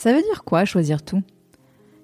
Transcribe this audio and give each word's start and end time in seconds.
Ça 0.00 0.14
veut 0.14 0.22
dire 0.22 0.44
quoi 0.44 0.64
choisir 0.64 1.02
tout? 1.02 1.22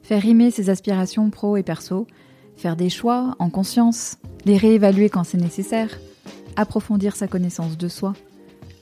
Faire 0.02 0.20
rimer 0.20 0.50
ses 0.50 0.68
aspirations 0.68 1.30
pro 1.30 1.56
et 1.56 1.62
perso, 1.62 2.06
faire 2.54 2.76
des 2.76 2.90
choix 2.90 3.34
en 3.38 3.48
conscience, 3.48 4.18
les 4.44 4.58
réévaluer 4.58 5.08
quand 5.08 5.24
c'est 5.24 5.38
nécessaire, 5.38 5.98
approfondir 6.56 7.16
sa 7.16 7.26
connaissance 7.26 7.78
de 7.78 7.88
soi, 7.88 8.12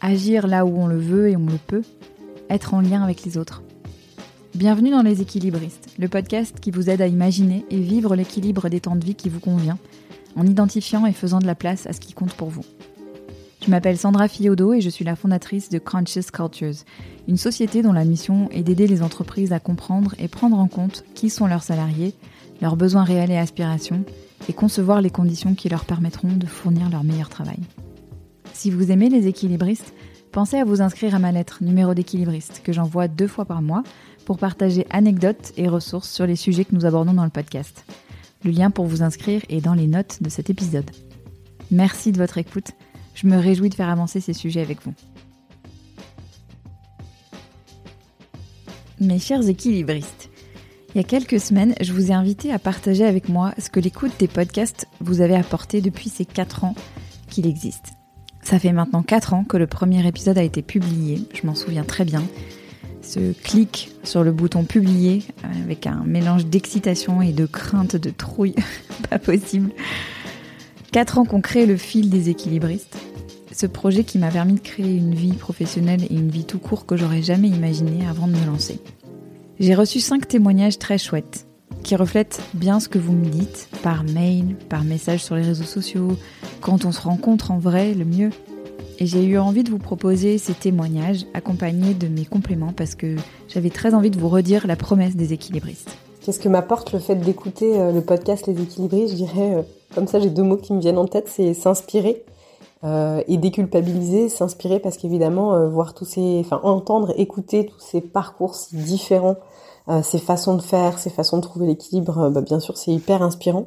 agir 0.00 0.48
là 0.48 0.66
où 0.66 0.76
on 0.76 0.88
le 0.88 0.98
veut 0.98 1.28
et 1.28 1.36
on 1.36 1.46
le 1.46 1.60
peut, 1.64 1.82
être 2.50 2.74
en 2.74 2.80
lien 2.80 3.04
avec 3.04 3.22
les 3.22 3.38
autres. 3.38 3.62
Bienvenue 4.56 4.90
dans 4.90 5.02
Les 5.02 5.22
Équilibristes, 5.22 5.94
le 5.96 6.08
podcast 6.08 6.58
qui 6.58 6.72
vous 6.72 6.90
aide 6.90 7.00
à 7.00 7.06
imaginer 7.06 7.64
et 7.70 7.78
vivre 7.78 8.16
l'équilibre 8.16 8.68
des 8.68 8.80
temps 8.80 8.96
de 8.96 9.04
vie 9.04 9.14
qui 9.14 9.28
vous 9.28 9.38
convient, 9.38 9.78
en 10.34 10.44
identifiant 10.44 11.06
et 11.06 11.12
faisant 11.12 11.38
de 11.38 11.46
la 11.46 11.54
place 11.54 11.86
à 11.86 11.92
ce 11.92 12.00
qui 12.00 12.14
compte 12.14 12.34
pour 12.34 12.48
vous. 12.48 12.64
Je 13.64 13.70
m'appelle 13.70 13.96
Sandra 13.96 14.28
Fiodo 14.28 14.74
et 14.74 14.82
je 14.82 14.90
suis 14.90 15.06
la 15.06 15.16
fondatrice 15.16 15.70
de 15.70 15.78
Conscious 15.78 16.30
Cultures, 16.30 16.84
une 17.26 17.38
société 17.38 17.80
dont 17.80 17.94
la 17.94 18.04
mission 18.04 18.50
est 18.50 18.62
d'aider 18.62 18.86
les 18.86 19.00
entreprises 19.00 19.54
à 19.54 19.58
comprendre 19.58 20.14
et 20.18 20.28
prendre 20.28 20.58
en 20.58 20.68
compte 20.68 21.02
qui 21.14 21.30
sont 21.30 21.46
leurs 21.46 21.62
salariés, 21.62 22.12
leurs 22.60 22.76
besoins 22.76 23.04
réels 23.04 23.30
et 23.30 23.38
aspirations, 23.38 24.04
et 24.50 24.52
concevoir 24.52 25.00
les 25.00 25.08
conditions 25.08 25.54
qui 25.54 25.70
leur 25.70 25.86
permettront 25.86 26.36
de 26.36 26.44
fournir 26.44 26.90
leur 26.90 27.04
meilleur 27.04 27.30
travail. 27.30 27.56
Si 28.52 28.70
vous 28.70 28.90
aimez 28.90 29.08
les 29.08 29.28
équilibristes, 29.28 29.94
pensez 30.30 30.58
à 30.58 30.64
vous 30.64 30.82
inscrire 30.82 31.14
à 31.14 31.18
ma 31.18 31.32
lettre 31.32 31.64
numéro 31.64 31.94
d'équilibriste 31.94 32.60
que 32.62 32.74
j'envoie 32.74 33.08
deux 33.08 33.28
fois 33.28 33.46
par 33.46 33.62
mois 33.62 33.82
pour 34.26 34.36
partager 34.36 34.86
anecdotes 34.90 35.54
et 35.56 35.68
ressources 35.68 36.10
sur 36.10 36.26
les 36.26 36.36
sujets 36.36 36.66
que 36.66 36.74
nous 36.74 36.84
abordons 36.84 37.14
dans 37.14 37.24
le 37.24 37.30
podcast. 37.30 37.86
Le 38.44 38.50
lien 38.50 38.70
pour 38.70 38.84
vous 38.84 39.02
inscrire 39.02 39.40
est 39.48 39.62
dans 39.62 39.72
les 39.72 39.86
notes 39.86 40.22
de 40.22 40.28
cet 40.28 40.50
épisode. 40.50 40.90
Merci 41.70 42.12
de 42.12 42.18
votre 42.18 42.36
écoute 42.36 42.72
je 43.14 43.26
me 43.26 43.38
réjouis 43.38 43.70
de 43.70 43.74
faire 43.74 43.88
avancer 43.88 44.20
ces 44.20 44.32
sujets 44.32 44.60
avec 44.60 44.82
vous. 44.82 44.94
Mes 49.00 49.18
chers 49.18 49.48
équilibristes, 49.48 50.30
il 50.94 50.98
y 50.98 51.00
a 51.00 51.04
quelques 51.04 51.40
semaines, 51.40 51.74
je 51.80 51.92
vous 51.92 52.12
ai 52.12 52.14
invité 52.14 52.52
à 52.52 52.60
partager 52.60 53.04
avec 53.04 53.28
moi 53.28 53.52
ce 53.58 53.68
que 53.68 53.80
l'écoute 53.80 54.12
des 54.20 54.28
podcasts 54.28 54.86
vous 55.00 55.20
avait 55.20 55.34
apporté 55.34 55.80
depuis 55.80 56.08
ces 56.08 56.24
4 56.24 56.62
ans 56.62 56.74
qu'il 57.28 57.48
existe. 57.48 57.94
Ça 58.42 58.60
fait 58.60 58.72
maintenant 58.72 59.02
4 59.02 59.34
ans 59.34 59.42
que 59.42 59.56
le 59.56 59.66
premier 59.66 60.06
épisode 60.06 60.38
a 60.38 60.42
été 60.44 60.62
publié, 60.62 61.20
je 61.34 61.46
m'en 61.46 61.56
souviens 61.56 61.82
très 61.82 62.04
bien. 62.04 62.22
Ce 63.02 63.32
clic 63.32 63.90
sur 64.04 64.22
le 64.22 64.30
bouton 64.30 64.64
publier 64.64 65.24
avec 65.42 65.88
un 65.88 66.04
mélange 66.04 66.46
d'excitation 66.46 67.20
et 67.20 67.32
de 67.32 67.46
crainte 67.46 67.96
de 67.96 68.10
trouille, 68.10 68.54
pas 69.10 69.18
possible. 69.18 69.72
4 70.92 71.18
ans 71.18 71.24
qu'on 71.24 71.40
crée 71.40 71.66
le 71.66 71.76
fil 71.76 72.08
des 72.08 72.30
équilibristes. 72.30 72.96
Ce 73.54 73.66
projet 73.66 74.02
qui 74.02 74.18
m'a 74.18 74.32
permis 74.32 74.54
de 74.54 74.60
créer 74.60 74.96
une 74.96 75.14
vie 75.14 75.32
professionnelle 75.32 76.02
et 76.10 76.14
une 76.14 76.28
vie 76.28 76.44
tout 76.44 76.58
court 76.58 76.86
que 76.86 76.96
j'aurais 76.96 77.22
jamais 77.22 77.46
imaginé 77.46 78.04
avant 78.04 78.26
de 78.26 78.32
me 78.32 78.46
lancer. 78.46 78.80
J'ai 79.60 79.76
reçu 79.76 80.00
5 80.00 80.26
témoignages 80.26 80.80
très 80.80 80.98
chouettes 80.98 81.46
qui 81.84 81.94
reflètent 81.94 82.42
bien 82.54 82.80
ce 82.80 82.88
que 82.88 82.98
vous 82.98 83.12
me 83.12 83.26
dites 83.26 83.68
par 83.84 84.02
mail, 84.02 84.56
par 84.68 84.82
message 84.82 85.22
sur 85.22 85.36
les 85.36 85.42
réseaux 85.42 85.62
sociaux, 85.62 86.16
quand 86.60 86.84
on 86.84 86.90
se 86.90 87.00
rencontre 87.00 87.52
en 87.52 87.58
vrai, 87.58 87.94
le 87.94 88.04
mieux. 88.04 88.30
Et 88.98 89.06
j'ai 89.06 89.24
eu 89.24 89.38
envie 89.38 89.62
de 89.62 89.70
vous 89.70 89.78
proposer 89.78 90.36
ces 90.38 90.54
témoignages 90.54 91.24
accompagnés 91.32 91.94
de 91.94 92.08
mes 92.08 92.24
compléments 92.24 92.72
parce 92.72 92.96
que 92.96 93.14
j'avais 93.46 93.70
très 93.70 93.94
envie 93.94 94.10
de 94.10 94.18
vous 94.18 94.28
redire 94.28 94.66
la 94.66 94.74
promesse 94.74 95.14
des 95.14 95.32
équilibristes. 95.32 95.96
Qu'est-ce 96.24 96.40
que 96.40 96.48
m'apporte 96.48 96.92
le 96.92 96.98
fait 96.98 97.14
d'écouter 97.14 97.78
euh, 97.78 97.92
le 97.92 98.00
podcast 98.00 98.48
Les 98.48 98.60
Équilibristes 98.60 99.12
Je 99.12 99.16
dirais, 99.16 99.54
euh, 99.54 99.62
comme 99.94 100.08
ça 100.08 100.18
j'ai 100.18 100.30
deux 100.30 100.42
mots 100.42 100.56
qui 100.56 100.72
me 100.72 100.80
viennent 100.80 100.98
en 100.98 101.06
tête, 101.06 101.28
c'est 101.28 101.54
s'inspirer 101.54 102.24
euh, 102.84 103.22
et 103.28 103.36
déculpabiliser, 103.36 104.28
s'inspirer 104.28 104.78
parce 104.78 104.96
qu'évidemment, 104.96 105.68
voir 105.68 105.94
tous 105.94 106.04
ces, 106.04 106.40
enfin 106.40 106.60
entendre, 106.62 107.12
écouter 107.16 107.66
tous 107.66 107.80
ces 107.80 108.00
parcours 108.00 108.54
si 108.54 108.76
différents, 108.76 109.36
ces 110.02 110.18
façons 110.18 110.54
de 110.54 110.62
faire, 110.62 110.98
ces 110.98 111.10
façons 111.10 111.36
de 111.36 111.42
trouver 111.42 111.66
l'équilibre, 111.66 112.30
bah, 112.30 112.40
bien 112.40 112.60
sûr 112.60 112.76
c'est 112.76 112.92
hyper 112.92 113.22
inspirant. 113.22 113.66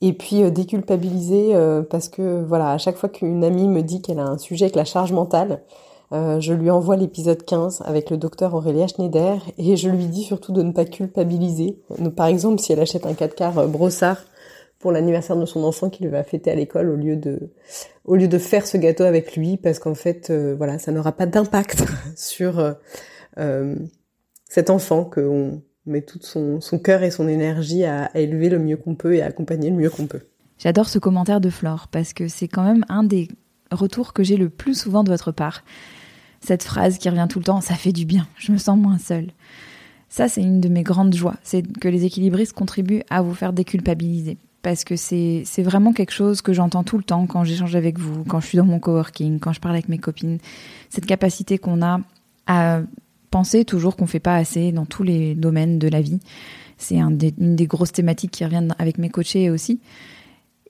Et 0.00 0.12
puis 0.12 0.50
déculpabiliser 0.50 1.54
parce 1.90 2.08
que 2.08 2.44
voilà, 2.44 2.70
à 2.70 2.78
chaque 2.78 2.96
fois 2.96 3.08
qu'une 3.08 3.44
amie 3.44 3.68
me 3.68 3.82
dit 3.82 4.02
qu'elle 4.02 4.18
a 4.18 4.26
un 4.26 4.38
sujet 4.38 4.66
avec 4.66 4.76
la 4.76 4.84
charge 4.84 5.12
mentale, 5.12 5.62
euh, 6.14 6.38
je 6.38 6.52
lui 6.52 6.70
envoie 6.70 6.96
l'épisode 6.96 7.44
15 7.44 7.82
avec 7.84 8.10
le 8.10 8.16
docteur 8.16 8.54
Aurélia 8.54 8.86
Schneider 8.86 9.40
et 9.58 9.76
je 9.76 9.88
lui 9.88 10.06
dis 10.06 10.22
surtout 10.22 10.52
de 10.52 10.62
ne 10.62 10.70
pas 10.70 10.84
culpabiliser. 10.84 11.78
par 12.14 12.26
exemple, 12.26 12.60
si 12.60 12.72
elle 12.72 12.80
achète 12.80 13.06
un 13.06 13.14
4 13.14 13.34
quarts 13.34 13.58
euh, 13.58 13.66
brossard 13.66 14.18
pour 14.84 14.92
l'anniversaire 14.92 15.34
de 15.34 15.46
son 15.46 15.64
enfant 15.64 15.88
qu'il 15.88 16.10
va 16.10 16.22
fêter 16.22 16.50
à 16.50 16.54
l'école 16.54 16.90
au 16.90 16.96
lieu 16.96 17.16
de 17.16 17.54
au 18.04 18.16
lieu 18.16 18.28
de 18.28 18.36
faire 18.36 18.66
ce 18.66 18.76
gâteau 18.76 19.04
avec 19.04 19.34
lui 19.34 19.56
parce 19.56 19.78
qu'en 19.78 19.94
fait 19.94 20.28
euh, 20.28 20.54
voilà 20.54 20.78
ça 20.78 20.92
n'aura 20.92 21.12
pas 21.12 21.24
d'impact 21.24 21.82
sur 22.16 22.76
cet 24.46 24.68
enfant 24.68 25.04
qu'on 25.04 25.62
met 25.86 26.02
tout 26.02 26.18
son, 26.20 26.60
son 26.60 26.78
cœur 26.78 27.02
et 27.02 27.10
son 27.10 27.28
énergie 27.28 27.84
à, 27.84 28.04
à 28.04 28.18
élever 28.18 28.50
le 28.50 28.58
mieux 28.58 28.76
qu'on 28.76 28.94
peut 28.94 29.14
et 29.14 29.22
à 29.22 29.26
accompagner 29.26 29.70
le 29.70 29.76
mieux 29.76 29.88
qu'on 29.88 30.06
peut. 30.06 30.20
J'adore 30.58 30.90
ce 30.90 30.98
commentaire 30.98 31.40
de 31.40 31.48
Flore 31.48 31.88
parce 31.90 32.12
que 32.12 32.28
c'est 32.28 32.46
quand 32.46 32.62
même 32.62 32.84
un 32.90 33.04
des 33.04 33.28
retours 33.72 34.12
que 34.12 34.22
j'ai 34.22 34.36
le 34.36 34.50
plus 34.50 34.78
souvent 34.78 35.02
de 35.02 35.10
votre 35.10 35.32
part 35.32 35.64
cette 36.44 36.62
phrase 36.62 36.98
qui 36.98 37.08
revient 37.08 37.26
tout 37.28 37.38
le 37.38 37.44
temps, 37.44 37.60
ça 37.60 37.74
fait 37.74 37.92
du 37.92 38.04
bien, 38.04 38.28
je 38.36 38.52
me 38.52 38.58
sens 38.58 38.78
moins 38.78 38.98
seule. 38.98 39.30
Ça, 40.08 40.28
c'est 40.28 40.42
une 40.42 40.60
de 40.60 40.68
mes 40.68 40.82
grandes 40.82 41.14
joies, 41.14 41.36
c'est 41.42 41.62
que 41.78 41.88
les 41.88 42.04
équilibristes 42.04 42.52
contribuent 42.52 43.02
à 43.10 43.22
vous 43.22 43.34
faire 43.34 43.52
déculpabiliser. 43.52 44.36
Parce 44.64 44.82
que 44.82 44.96
c'est 44.96 45.44
vraiment 45.58 45.92
quelque 45.92 46.10
chose 46.10 46.40
que 46.40 46.54
j'entends 46.54 46.84
tout 46.84 46.96
le 46.96 47.04
temps 47.04 47.26
quand 47.26 47.44
j'échange 47.44 47.76
avec 47.76 47.98
vous, 47.98 48.24
quand 48.24 48.40
je 48.40 48.46
suis 48.46 48.56
dans 48.56 48.64
mon 48.64 48.80
coworking, 48.80 49.38
quand 49.38 49.52
je 49.52 49.60
parle 49.60 49.74
avec 49.74 49.90
mes 49.90 49.98
copines. 49.98 50.38
Cette 50.88 51.04
capacité 51.04 51.58
qu'on 51.58 51.82
a 51.82 52.00
à 52.46 52.80
penser 53.30 53.66
toujours 53.66 53.94
qu'on 53.94 54.06
fait 54.06 54.20
pas 54.20 54.36
assez 54.36 54.72
dans 54.72 54.86
tous 54.86 55.02
les 55.02 55.34
domaines 55.34 55.78
de 55.78 55.86
la 55.86 56.00
vie. 56.00 56.18
C'est 56.78 56.98
un 56.98 57.10
une 57.10 57.56
des 57.56 57.66
grosses 57.66 57.92
thématiques 57.92 58.30
qui 58.30 58.42
reviennent 58.42 58.74
avec 58.78 58.96
mes 58.96 59.10
coachés 59.10 59.50
aussi. 59.50 59.80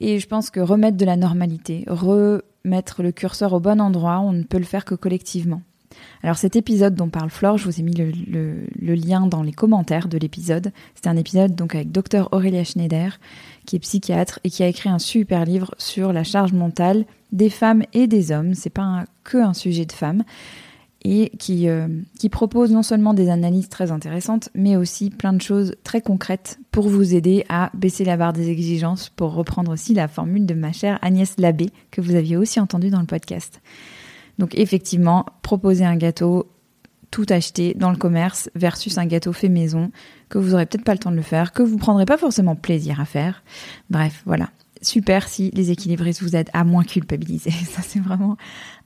Et 0.01 0.19
je 0.19 0.27
pense 0.27 0.51
que 0.51 0.59
remettre 0.59 0.97
de 0.97 1.05
la 1.05 1.17
normalité, 1.17 1.85
remettre 1.87 3.05
le 3.05 3.13
curseur 3.13 3.53
au 3.53 3.61
bon 3.61 3.81
endroit, 3.81 4.19
on 4.19 4.33
ne 4.33 4.43
peut 4.43 4.59
le 4.59 4.65
faire 4.65 4.85
que 4.85 4.97
collectivement. 4.97 5.63
Alors 6.23 6.37
cet 6.37 6.57
épisode 6.57 6.95
dont 6.95 7.09
parle 7.09 7.31
Flore, 7.31 7.59
je 7.59 7.65
vous 7.65 7.81
ai 7.81 7.83
mis 7.83 7.95
le, 7.95 8.95
lien 8.95 9.27
dans 9.27 9.43
les 9.43 9.53
commentaires 9.53 10.09
de 10.09 10.19
l'épisode. 10.19 10.73
C'était 10.95 11.09
un 11.09 11.17
épisode 11.17 11.55
donc 11.55 11.75
avec 11.75 11.93
Dr 11.93 12.29
Aurélia 12.33 12.65
Schneider, 12.65 13.19
qui 13.67 13.77
est 13.77 13.81
psychiatre 13.81 14.41
et 14.45 14.51
qui 14.51 14.63
a 14.63 14.69
écrit 14.69 14.89
un 14.89 14.99
super 14.99 15.45
livre 15.45 15.75
sur 15.79 16.13
la 16.13 16.25
charge 16.25 16.53
mentale 16.53 17.05
des 17.33 17.51
femmes 17.51 17.83
et 17.93 18.07
des 18.07 18.33
hommes. 18.33 18.55
C'est 18.55 18.71
pas 18.71 19.05
que 19.25 19.39
un 19.39 19.55
sujet 19.55 19.87
de 19.87 19.93
femmes 19.93 20.25
et 21.05 21.31
qui, 21.39 21.69
euh, 21.69 21.87
qui 22.19 22.31
propose 22.31 22.73
non 22.73 22.83
seulement 22.83 23.13
des 23.13 23.29
analyses 23.29 23.69
très 23.69 23.91
intéressantes, 23.91 24.49
mais 24.55 24.77
aussi 24.77 25.11
plein 25.11 25.35
de 25.35 25.43
choses 25.43 25.75
très 25.85 26.01
concrètes 26.01 26.59
pour 26.71 26.89
vous 26.89 27.15
aider 27.15 27.45
à 27.51 27.71
baisser 27.75 28.05
la 28.05 28.17
barre 28.17 28.33
des 28.33 28.49
exigences, 28.49 29.11
pour 29.11 29.35
reprendre 29.35 29.71
aussi 29.71 29.93
la 29.93 30.09
formule 30.09 30.47
de 30.47 30.55
ma 30.55 30.73
chère 30.73 30.99
Agnès 31.03 31.35
Labbé, 31.39 31.71
que 31.91 32.01
vous 32.01 32.15
aviez 32.15 32.39
aussi 32.39 32.59
entendu 32.59 32.89
dans 32.89 33.01
le 33.01 33.07
podcast. 33.07 33.61
Donc 34.39 34.55
effectivement, 34.57 35.27
proposer 35.43 35.85
un 35.85 35.97
gâteau 35.97 36.49
tout 37.11 37.27
acheté 37.29 37.75
dans 37.75 37.91
le 37.91 37.97
commerce 37.97 38.51
versus 38.57 38.99
un 38.99 39.07
gâteau 39.07 39.33
fait 39.33 39.49
maison, 39.49 39.93
que 40.29 40.39
vous 40.39 40.55
aurez 40.55 40.67
peut-être 40.67 40.85
pas 40.85 40.95
le 40.95 40.99
temps 40.99 41.13
de 41.13 41.17
le 41.17 41.23
faire, 41.23 41.53
que 41.53 41.63
vous 41.63 41.77
prendrez 41.77 42.07
pas 42.07 42.17
forcément 42.17 42.57
plaisir 42.57 43.01
à 43.01 43.05
faire. 43.05 43.45
Bref, 43.89 44.23
voilà. 44.27 44.51
Super 44.83 45.29
si 45.29 45.51
les 45.53 45.71
équilibristes 45.71 46.23
vous 46.23 46.35
aident 46.35 46.51
à 46.53 46.65
moins 46.65 46.83
culpabiliser. 46.83 47.51
Ça, 47.71 47.83
c'est 47.83 48.01
vraiment 48.01 48.37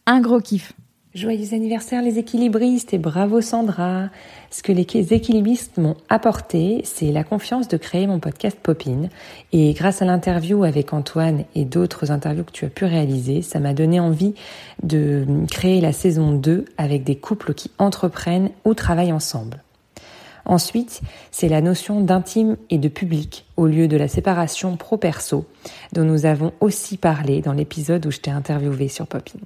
un 0.04 0.20
gros 0.20 0.40
kiff. 0.40 0.74
Joyeux 1.18 1.52
anniversaire 1.52 2.00
les 2.00 2.20
équilibristes 2.20 2.94
et 2.94 2.98
bravo 2.98 3.40
Sandra. 3.40 4.08
Ce 4.52 4.62
que 4.62 4.70
les 4.70 4.82
équilibristes 5.12 5.76
m'ont 5.76 5.96
apporté, 6.08 6.82
c'est 6.84 7.10
la 7.10 7.24
confiance 7.24 7.66
de 7.66 7.76
créer 7.76 8.06
mon 8.06 8.20
podcast 8.20 8.56
Popine. 8.62 9.08
Et 9.50 9.72
grâce 9.72 10.00
à 10.00 10.04
l'interview 10.04 10.62
avec 10.62 10.92
Antoine 10.92 11.42
et 11.56 11.64
d'autres 11.64 12.12
interviews 12.12 12.44
que 12.44 12.52
tu 12.52 12.66
as 12.66 12.68
pu 12.68 12.84
réaliser, 12.84 13.42
ça 13.42 13.58
m'a 13.58 13.74
donné 13.74 13.98
envie 13.98 14.34
de 14.84 15.26
créer 15.50 15.80
la 15.80 15.92
saison 15.92 16.30
2 16.30 16.66
avec 16.76 17.02
des 17.02 17.16
couples 17.16 17.52
qui 17.52 17.72
entreprennent 17.78 18.50
ou 18.64 18.74
travaillent 18.74 19.12
ensemble. 19.12 19.64
Ensuite, 20.44 21.00
c'est 21.32 21.48
la 21.48 21.60
notion 21.60 22.00
d'intime 22.00 22.56
et 22.70 22.78
de 22.78 22.88
public 22.88 23.44
au 23.56 23.66
lieu 23.66 23.88
de 23.88 23.96
la 23.96 24.06
séparation 24.06 24.76
pro-perso 24.76 25.46
dont 25.92 26.04
nous 26.04 26.26
avons 26.26 26.52
aussi 26.60 26.96
parlé 26.96 27.40
dans 27.40 27.54
l'épisode 27.54 28.06
où 28.06 28.12
je 28.12 28.20
t'ai 28.20 28.30
interviewé 28.30 28.86
sur 28.86 29.08
Popine. 29.08 29.40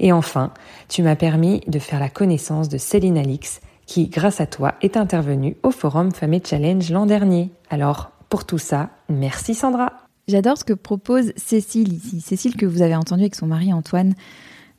Et 0.00 0.12
enfin, 0.12 0.52
tu 0.88 1.02
m'as 1.02 1.16
permis 1.16 1.60
de 1.66 1.78
faire 1.78 2.00
la 2.00 2.08
connaissance 2.08 2.68
de 2.68 2.78
Céline 2.78 3.18
Alix, 3.18 3.60
qui, 3.86 4.08
grâce 4.08 4.40
à 4.40 4.46
toi, 4.46 4.74
est 4.82 4.96
intervenue 4.96 5.56
au 5.62 5.70
Forum 5.70 6.12
Famille 6.12 6.42
Challenge 6.44 6.90
l'an 6.90 7.06
dernier. 7.06 7.50
Alors, 7.70 8.10
pour 8.28 8.44
tout 8.44 8.58
ça, 8.58 8.90
merci 9.08 9.54
Sandra. 9.54 9.92
J'adore 10.28 10.58
ce 10.58 10.64
que 10.64 10.72
propose 10.72 11.32
Cécile 11.36 11.92
ici. 11.92 12.20
Cécile 12.20 12.56
que 12.56 12.66
vous 12.66 12.82
avez 12.82 12.96
entendu 12.96 13.22
avec 13.22 13.36
son 13.36 13.46
mari 13.46 13.72
Antoine 13.72 14.14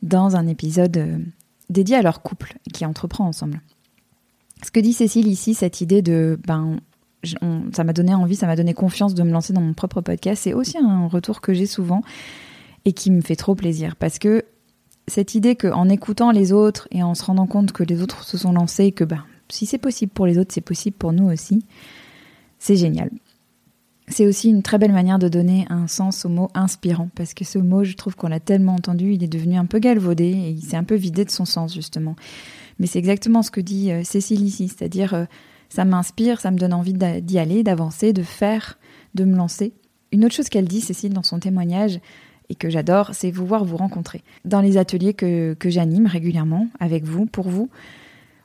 dans 0.04 0.36
un 0.36 0.45
épisode 0.48 0.98
euh, 0.98 1.18
dédié 1.69 1.95
à 1.95 2.01
leur 2.01 2.22
couple 2.22 2.56
qui 2.74 2.86
entreprend 2.86 3.25
ensemble. 3.25 3.62
Ce 4.63 4.72
que 4.72 4.80
dit 4.80 4.94
Cécile 4.94 5.28
ici, 5.28 5.54
cette 5.54 5.81
idée 5.81 6.01
de 6.01 6.38
ben 6.45 6.80
ça 7.74 7.83
m'a 7.83 7.94
donné 7.94 8.13
envie, 8.13 8.36
ça 8.36 8.48
m'a 8.48 8.56
donné 8.56 8.74
confiance 8.74 9.13
de 9.13 9.24
me 9.24 9.31
lancer 9.31 9.51
dans 9.51 9.62
mon 9.62 9.74
propre 9.74 10.01
podcast, 10.01 10.44
c'est 10.44 10.54
aussi 10.54 10.78
un 10.78 11.07
retour 11.07 11.42
que 11.42 11.54
j'ai 11.54 11.66
souvent 11.66 12.01
et 12.86 12.94
qui 12.94 13.12
me 13.12 13.22
fait 13.22 13.36
trop 13.36 13.56
plaisir 13.56 13.95
parce 13.95 14.19
que 14.19 14.45
cette 15.07 15.36
idée 15.36 15.56
qu'en 15.56 15.89
écoutant 15.89 16.31
les 16.31 16.51
autres 16.51 16.88
et 16.92 17.01
en 17.04 17.15
se 17.15 17.24
rendant 17.24 17.48
compte 17.48 17.71
que 17.71 17.83
les 17.83 18.01
autres 18.01 18.24
se 18.24 18.38
sont 18.38 18.51
lancés, 18.51 18.92
que 18.92 19.04
bah, 19.04 19.25
si 19.50 19.65
c'est 19.65 19.77
possible 19.77 20.12
pour 20.12 20.25
les 20.25 20.38
autres, 20.38 20.54
c'est 20.54 20.62
possible 20.62 20.98
pour 20.98 21.13
nous 21.13 21.31
aussi. 21.31 21.63
C'est 22.59 22.75
génial. 22.75 23.09
C'est 24.09 24.25
aussi 24.25 24.50
une 24.50 24.63
très 24.63 24.77
belle 24.77 24.94
manière 24.94 25.19
de 25.19 25.27
donner 25.27 25.65
un 25.69 25.88
sens 25.88 26.25
au 26.25 26.30
mot 26.30 26.50
inspirant, 26.54 27.09
parce 27.15 27.33
que 27.33 27.44
ce 27.44 27.59
mot, 27.59 27.83
je 27.83 27.94
trouve 27.95 28.15
qu'on 28.15 28.30
l'a 28.30 28.39
tellement 28.39 28.75
entendu, 28.75 29.13
il 29.13 29.24
est 29.24 29.27
devenu 29.27 29.57
un 29.57 29.65
peu 29.65 29.80
galvaudé 29.80 30.25
et 30.25 30.50
il 30.51 30.62
s'est 30.62 30.77
un 30.77 30.86
peu 30.86 30.95
vidé 30.95 31.25
de 31.25 31.31
son 31.31 31.45
sens, 31.45 31.74
justement. 31.74 32.15
Mais 32.80 32.88
c'est 32.88 33.00
exactement 33.00 33.42
ce 33.42 33.51
que 33.51 33.59
dit 33.59 33.92
euh, 33.92 34.04
Cécile 34.04 34.45
ici, 34.45 34.69
c'est-à-dire 34.69 35.13
euh, 35.13 35.25
ça 35.69 35.83
m'inspire, 35.83 36.39
ça 36.39 36.51
me 36.51 36.57
donne 36.57 36.74
envie 36.74 36.94
d'y 36.94 37.39
aller, 37.39 37.63
d'avancer, 37.63 38.13
de 38.13 38.24
faire, 38.24 38.77
de 39.13 39.25
me 39.25 39.36
lancer. 39.36 39.74
Une 40.13 40.24
autre 40.24 40.36
chose 40.36 40.48
qu'elle 40.48 40.68
dit, 40.68 40.80
Cécile, 40.80 41.13
dans 41.13 41.24
son 41.24 41.39
témoignage, 41.39 42.00
et 42.50 42.56
que 42.56 42.70
j'adore, 42.70 43.12
c'est 43.14 43.32
vous 43.32 43.46
voir 43.46 43.66
vous 43.66 43.78
rencontrer. 43.78 44.24
Dans 44.46 44.62
les 44.62 44.78
ateliers 44.78 45.14
que, 45.14 45.54
que 45.54 45.70
j'anime 45.70 46.06
régulièrement 46.06 46.68
avec 46.80 47.04
vous, 47.04 47.26
pour 47.26 47.50
vous, 47.50 47.70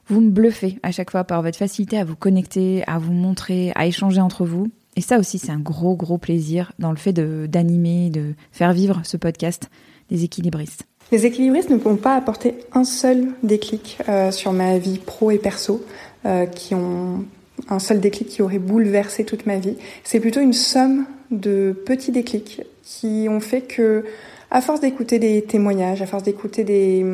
vous 0.09 0.21
me 0.21 0.31
bluffez 0.31 0.79
à 0.83 0.93
chaque 0.93 1.11
fois 1.11 1.25
par 1.25 1.43
votre 1.43 1.59
facilité 1.59 1.99
à 1.99 2.05
vous 2.05 2.17
connecter, 2.17 2.83
à 2.87 2.99
vous 2.99 3.13
montrer, 3.13 3.73
à 3.75 3.87
échanger 3.87 4.21
entre 4.21 4.45
vous. 4.45 4.69
Et 4.97 5.01
ça 5.01 5.19
aussi, 5.19 5.39
c'est 5.39 5.53
un 5.53 5.61
gros, 5.61 5.97
gros 5.97 6.19
plaisir 6.19 6.73
dans 6.79 6.91
le 6.91 6.97
fait 6.97 7.13
d'animer, 7.13 8.11
de, 8.11 8.35
faire 8.51 8.73
vivre 8.73 9.01
ce 9.05 9.17
podcast 9.17 9.71
des 10.11 10.25
équilibristes. 10.25 10.85
Les 11.11 11.25
équilibristes 11.25 11.71
ne 11.71 11.77
pourront 11.77 11.97
pas 11.97 12.17
apporter 12.17 12.57
un 12.73 12.85
seul 12.85 13.29
déclic 13.43 13.99
euh, 14.09 14.31
sur 14.31 14.53
ma 14.53 14.79
vie 14.79 14.99
pro 14.99 15.31
et 15.31 15.39
perso, 15.39 15.85
euh, 16.27 16.47
qui 16.47 16.75
ont 16.75 17.25
un 17.69 17.79
seul 17.79 18.01
déclic 18.01 18.29
qui 18.29 18.43
aurait 18.43 18.59
bouleversé 18.59 19.25
toute 19.25 19.47
ma 19.47 19.59
vie. 19.59 19.77
C'est 20.05 20.21
plutôt 20.21 20.41
une 20.41 20.53
somme 20.53 21.07
de 21.31 21.75
petits 21.87 22.13
déclics 22.13 22.63
qui 22.83 23.27
ont 23.29 23.41
fait 23.41 23.63
que, 23.63 24.05
à 24.51 24.61
force 24.61 24.81
d'écouter 24.81 25.19
des 25.19 25.43
témoignages, 25.43 26.03
à 26.03 26.07
force 26.07 26.23
d'écouter 26.23 26.65
des 26.65 27.05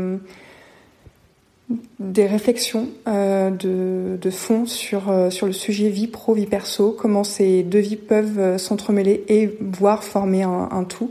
des 1.98 2.26
réflexions 2.26 2.88
euh, 3.06 3.50
de, 3.50 4.16
de, 4.16 4.30
fond 4.30 4.64
sur, 4.64 5.10
euh, 5.10 5.28
sur 5.28 5.46
le 5.46 5.52
sujet 5.52 5.90
vie 5.90 6.06
pro, 6.06 6.32
vie 6.32 6.46
perso, 6.46 6.96
comment 6.98 7.24
ces 7.24 7.62
deux 7.62 7.80
vies 7.80 7.96
peuvent 7.96 8.38
euh, 8.38 8.58
s'entremêler 8.58 9.24
et 9.28 9.54
voire 9.60 10.02
former 10.02 10.44
un, 10.44 10.68
un 10.70 10.84
tout, 10.84 11.10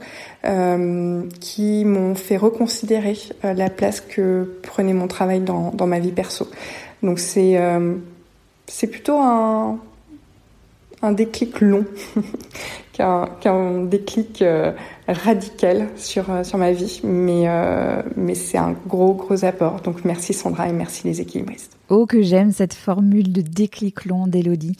qui 1.42 1.84
m'ont 1.84 2.16
fait 2.16 2.38
reconsidérer 2.38 3.18
la 3.44 3.70
place 3.70 4.00
que 4.00 4.60
prenait 4.64 4.94
mon 4.94 5.08
travail 5.08 5.42
dans, 5.42 5.72
dans 5.72 5.88
ma 5.88 6.00
vie 6.00 6.14
perso. 6.14 6.48
Donc 7.04 7.20
c'est 7.20 7.60
c'est 8.68 8.88
plutôt 8.88 9.18
un, 9.18 9.80
un 11.02 11.12
déclic 11.12 11.62
long 11.62 11.86
qu'un 12.94 13.84
déclic 13.84 14.42
euh, 14.42 14.72
radical 15.08 15.88
sur, 15.96 16.32
euh, 16.32 16.44
sur 16.44 16.58
ma 16.58 16.72
vie, 16.72 17.02
mais, 17.04 17.48
euh, 17.48 18.02
mais 18.16 18.34
c'est 18.34 18.58
un 18.58 18.74
gros, 18.88 19.14
gros 19.14 19.46
apport. 19.46 19.82
Donc 19.82 20.04
merci 20.04 20.34
Sandra 20.34 20.68
et 20.68 20.74
merci 20.74 21.06
les 21.06 21.22
équilibristes. 21.22 21.78
Oh, 21.90 22.06
que 22.06 22.22
j'aime 22.22 22.52
cette 22.52 22.74
formule 22.74 23.32
de 23.32 23.42
déclic 23.42 24.06
long 24.06 24.28
d'Elodie. 24.28 24.76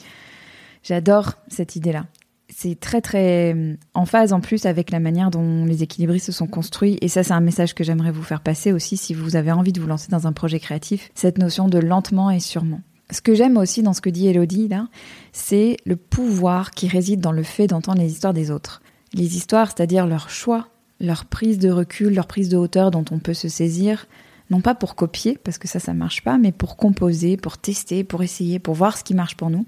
J'adore 0.82 1.34
cette 1.48 1.76
idée-là. 1.76 2.06
C'est 2.50 2.80
très, 2.80 3.00
très 3.00 3.54
en 3.94 4.06
phase 4.06 4.32
en 4.32 4.40
plus 4.40 4.66
avec 4.66 4.90
la 4.90 5.00
manière 5.00 5.30
dont 5.30 5.64
les 5.64 5.82
équilibristes 5.82 6.26
se 6.26 6.32
sont 6.32 6.46
construits. 6.46 6.98
Et 7.02 7.08
ça, 7.08 7.22
c'est 7.22 7.34
un 7.34 7.40
message 7.40 7.74
que 7.74 7.84
j'aimerais 7.84 8.10
vous 8.10 8.22
faire 8.22 8.40
passer 8.40 8.72
aussi 8.72 8.96
si 8.96 9.12
vous 9.14 9.36
avez 9.36 9.52
envie 9.52 9.72
de 9.72 9.80
vous 9.80 9.86
lancer 9.86 10.10
dans 10.10 10.26
un 10.26 10.32
projet 10.32 10.58
créatif. 10.58 11.10
Cette 11.14 11.38
notion 11.38 11.68
de 11.68 11.78
lentement 11.78 12.30
et 12.30 12.40
sûrement. 12.40 12.80
Ce 13.10 13.22
que 13.22 13.34
j'aime 13.34 13.56
aussi 13.56 13.82
dans 13.82 13.94
ce 13.94 14.00
que 14.00 14.10
dit 14.10 14.28
Elodie, 14.28 14.68
là, 14.68 14.88
c'est 15.32 15.76
le 15.86 15.96
pouvoir 15.96 16.72
qui 16.72 16.88
réside 16.88 17.20
dans 17.20 17.32
le 17.32 17.42
fait 17.42 17.66
d'entendre 17.66 18.00
les 18.00 18.12
histoires 18.12 18.34
des 18.34 18.50
autres. 18.50 18.82
Les 19.14 19.36
histoires, 19.36 19.68
c'est-à-dire 19.68 20.06
leur 20.06 20.28
choix, 20.28 20.68
leur 21.00 21.24
prise 21.24 21.58
de 21.58 21.70
recul, 21.70 22.14
leur 22.14 22.26
prise 22.26 22.50
de 22.50 22.56
hauteur 22.56 22.90
dont 22.90 23.04
on 23.10 23.18
peut 23.18 23.34
se 23.34 23.48
saisir, 23.48 24.06
non 24.50 24.60
pas 24.60 24.74
pour 24.74 24.94
copier, 24.94 25.38
parce 25.42 25.56
que 25.56 25.68
ça, 25.68 25.80
ça 25.80 25.94
marche 25.94 26.22
pas, 26.22 26.36
mais 26.36 26.52
pour 26.52 26.76
composer, 26.76 27.36
pour 27.36 27.56
tester, 27.56 28.04
pour 28.04 28.22
essayer, 28.22 28.58
pour 28.58 28.74
voir 28.74 28.98
ce 28.98 29.04
qui 29.04 29.14
marche 29.14 29.36
pour 29.36 29.48
nous, 29.48 29.66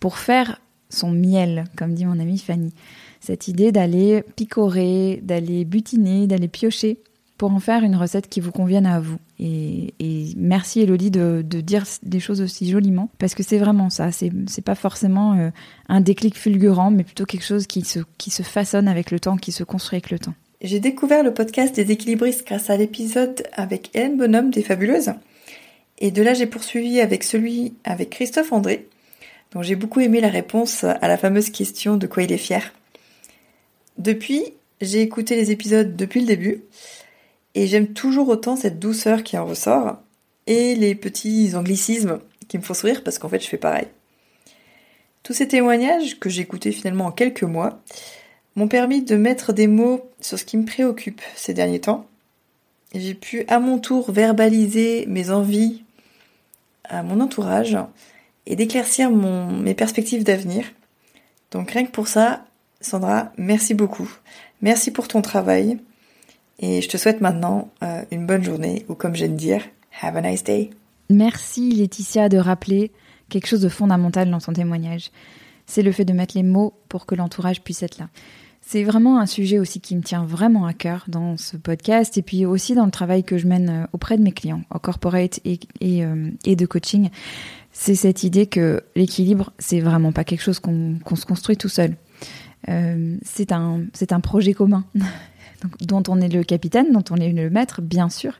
pour 0.00 0.16
faire 0.16 0.60
son 0.88 1.10
miel, 1.10 1.64
comme 1.76 1.94
dit 1.94 2.06
mon 2.06 2.18
amie 2.18 2.38
Fanny. 2.38 2.72
Cette 3.20 3.48
idée 3.48 3.72
d'aller 3.72 4.22
picorer, 4.36 5.20
d'aller 5.22 5.64
butiner, 5.64 6.26
d'aller 6.26 6.48
piocher 6.48 6.98
pour 7.42 7.50
en 7.50 7.58
faire 7.58 7.82
une 7.82 7.96
recette 7.96 8.28
qui 8.28 8.38
vous 8.38 8.52
convienne 8.52 8.86
à 8.86 9.00
vous. 9.00 9.16
Et, 9.40 9.94
merci 10.36 10.80
Elodie 10.80 11.10
de, 11.10 11.42
dire 11.42 11.82
des 12.04 12.20
choses 12.20 12.40
aussi 12.40 12.70
joliment, 12.70 13.10
parce 13.18 13.34
que 13.34 13.42
c'est 13.42 13.58
vraiment 13.58 13.90
ça. 13.90 14.12
C'est, 14.12 14.30
pas 14.64 14.76
forcément 14.76 15.34
euh, 15.34 15.50
un 15.88 16.00
déclic 16.00 16.38
fulgurant, 16.38 16.92
mais 16.92 17.02
plutôt 17.02 17.26
quelque 17.26 17.44
chose 17.44 17.66
qui 17.66 17.82
se, 17.82 17.98
qui 18.16 18.30
se 18.30 18.44
façonne 18.44 18.86
avec 18.86 19.10
le 19.10 19.18
temps, 19.18 19.36
qui 19.36 19.50
se 19.50 19.64
construit 19.64 19.96
avec 19.96 20.10
le 20.12 20.20
temps. 20.20 20.34
J'ai 20.60 20.78
découvert 20.78 21.24
le 21.24 21.34
podcast 21.34 21.74
des 21.74 21.90
équilibristes 21.90 22.46
grâce 22.46 22.70
à 22.70 22.76
l'épisode 22.76 23.42
avec 23.54 23.90
Hélène 23.92 24.18
Bonhomme 24.18 24.50
des 24.50 24.62
Fabuleuses. 24.62 25.10
Et 25.98 26.12
de 26.12 26.22
là, 26.22 26.34
j'ai 26.34 26.46
poursuivi 26.46 27.00
avec 27.00 27.24
celui 27.24 27.74
avec 27.82 28.10
Christophe 28.10 28.52
André, 28.52 28.86
dont 29.50 29.62
j'ai 29.62 29.74
beaucoup 29.74 29.98
aimé 29.98 30.20
la 30.20 30.28
réponse 30.28 30.84
à 30.84 31.08
la 31.08 31.16
fameuse 31.16 31.50
question 31.50 31.96
de 31.96 32.06
quoi 32.06 32.22
il 32.22 32.30
est 32.30 32.38
fier. 32.38 32.72
Depuis, 33.98 34.44
j'ai 34.80 35.00
écouté 35.00 35.34
les 35.34 35.50
épisodes 35.50 35.96
depuis 35.96 36.20
le 36.20 36.26
début 36.26 36.62
et 37.54 37.66
j'aime 37.66 37.88
toujours 37.88 38.28
autant 38.28 38.56
cette 38.56 38.78
douceur 38.78 39.22
qui 39.22 39.36
en 39.36 39.46
ressort 39.46 39.98
et 40.46 40.74
les 40.74 40.94
petits 40.94 41.54
anglicismes 41.54 42.20
qui 42.48 42.58
me 42.58 42.62
font 42.62 42.74
sourire 42.74 43.02
parce 43.04 43.18
qu'en 43.18 43.28
fait 43.28 43.40
je 43.40 43.48
fais 43.48 43.58
pareil. 43.58 43.88
Tous 45.22 45.32
ces 45.32 45.48
témoignages 45.48 46.18
que 46.18 46.28
j'ai 46.28 46.42
écoutés 46.42 46.72
finalement 46.72 47.06
en 47.06 47.12
quelques 47.12 47.44
mois 47.44 47.80
m'ont 48.56 48.68
permis 48.68 49.02
de 49.02 49.16
mettre 49.16 49.52
des 49.52 49.66
mots 49.66 50.10
sur 50.20 50.38
ce 50.38 50.44
qui 50.44 50.56
me 50.56 50.64
préoccupe 50.64 51.20
ces 51.36 51.54
derniers 51.54 51.80
temps. 51.80 52.06
J'ai 52.94 53.14
pu 53.14 53.44
à 53.48 53.58
mon 53.58 53.78
tour 53.78 54.10
verbaliser 54.10 55.06
mes 55.06 55.30
envies 55.30 55.84
à 56.84 57.02
mon 57.02 57.20
entourage 57.20 57.78
et 58.46 58.56
d'éclaircir 58.56 59.10
mes 59.10 59.74
perspectives 59.74 60.24
d'avenir. 60.24 60.66
Donc 61.52 61.70
rien 61.70 61.84
que 61.84 61.90
pour 61.90 62.08
ça, 62.08 62.44
Sandra, 62.80 63.32
merci 63.36 63.74
beaucoup. 63.74 64.10
Merci 64.60 64.90
pour 64.90 65.08
ton 65.08 65.22
travail. 65.22 65.78
Et 66.58 66.80
je 66.80 66.88
te 66.88 66.96
souhaite 66.96 67.20
maintenant 67.20 67.70
euh, 67.82 68.02
une 68.10 68.26
bonne 68.26 68.44
journée 68.44 68.84
ou 68.88 68.94
comme 68.94 69.16
j'aime 69.16 69.36
dire, 69.36 69.62
have 70.00 70.16
a 70.16 70.20
nice 70.22 70.44
day. 70.44 70.70
Merci 71.10 71.72
Laetitia 71.72 72.28
de 72.28 72.38
rappeler 72.38 72.92
quelque 73.28 73.46
chose 73.46 73.60
de 73.60 73.68
fondamental 73.68 74.30
dans 74.30 74.40
son 74.40 74.52
témoignage. 74.52 75.10
C'est 75.66 75.82
le 75.82 75.92
fait 75.92 76.04
de 76.04 76.12
mettre 76.12 76.36
les 76.36 76.42
mots 76.42 76.74
pour 76.88 77.06
que 77.06 77.14
l'entourage 77.14 77.62
puisse 77.62 77.82
être 77.82 77.98
là. 77.98 78.08
C'est 78.64 78.84
vraiment 78.84 79.18
un 79.18 79.26
sujet 79.26 79.58
aussi 79.58 79.80
qui 79.80 79.96
me 79.96 80.02
tient 80.02 80.24
vraiment 80.24 80.66
à 80.66 80.72
cœur 80.72 81.04
dans 81.08 81.36
ce 81.36 81.56
podcast 81.56 82.16
et 82.16 82.22
puis 82.22 82.46
aussi 82.46 82.74
dans 82.74 82.84
le 82.84 82.92
travail 82.92 83.24
que 83.24 83.36
je 83.36 83.46
mène 83.46 83.68
euh, 83.68 83.86
auprès 83.92 84.16
de 84.16 84.22
mes 84.22 84.32
clients, 84.32 84.62
en 84.70 84.78
corporate 84.78 85.40
euh, 85.44 86.30
et 86.44 86.56
de 86.56 86.66
coaching. 86.66 87.10
C'est 87.72 87.94
cette 87.94 88.22
idée 88.22 88.46
que 88.46 88.82
l'équilibre, 88.94 89.52
c'est 89.58 89.80
vraiment 89.80 90.12
pas 90.12 90.24
quelque 90.24 90.42
chose 90.42 90.60
qu'on 90.60 91.16
se 91.16 91.26
construit 91.26 91.56
tout 91.56 91.68
seul. 91.68 91.96
Euh, 92.68 93.16
c'est 93.22 93.52
un, 93.52 93.86
un 94.10 94.20
projet 94.20 94.54
commun 94.54 94.84
dont 95.80 96.02
on 96.08 96.20
est 96.20 96.28
le 96.28 96.44
capitaine, 96.44 96.92
dont 96.92 97.04
on 97.10 97.16
est 97.16 97.32
le 97.32 97.50
maître, 97.50 97.82
bien 97.82 98.08
sûr, 98.08 98.38